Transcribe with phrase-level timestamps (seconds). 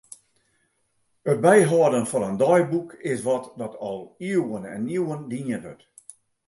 [1.31, 3.99] It byhâlden fan in deiboek is wat dat al
[4.31, 5.83] iuwen en iuwen dien wurdt.